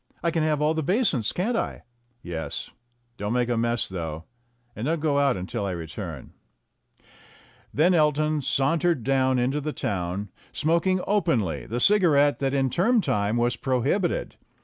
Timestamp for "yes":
2.23-2.71